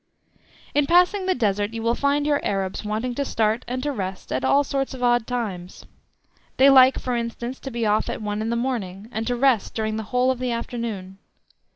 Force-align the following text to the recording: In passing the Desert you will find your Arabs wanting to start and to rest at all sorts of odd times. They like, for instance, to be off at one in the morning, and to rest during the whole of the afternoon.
In 0.73 0.87
passing 0.87 1.27
the 1.27 1.35
Desert 1.35 1.75
you 1.75 1.83
will 1.83 1.93
find 1.93 2.25
your 2.25 2.43
Arabs 2.43 2.83
wanting 2.83 3.13
to 3.13 3.23
start 3.23 3.63
and 3.67 3.83
to 3.83 3.91
rest 3.91 4.31
at 4.31 4.43
all 4.43 4.63
sorts 4.63 4.95
of 4.95 5.03
odd 5.03 5.27
times. 5.27 5.85
They 6.57 6.71
like, 6.71 6.97
for 6.97 7.15
instance, 7.15 7.59
to 7.59 7.69
be 7.69 7.85
off 7.85 8.09
at 8.09 8.19
one 8.19 8.41
in 8.41 8.49
the 8.49 8.55
morning, 8.55 9.09
and 9.11 9.27
to 9.27 9.35
rest 9.35 9.75
during 9.75 9.97
the 9.97 10.03
whole 10.09 10.31
of 10.31 10.39
the 10.39 10.49
afternoon. 10.51 11.19